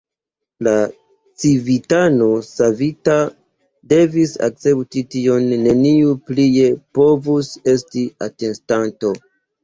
La 0.67 0.71
civitano 1.41 2.29
savita 2.45 3.17
devis 3.91 4.33
akcepti 4.47 5.03
tion; 5.15 5.45
neniu 5.65 6.15
plie 6.31 6.65
povus 7.01 7.51
esti 7.75 8.07
atestanto. 8.29 9.13